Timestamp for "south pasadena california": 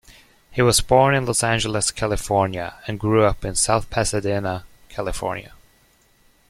3.53-5.51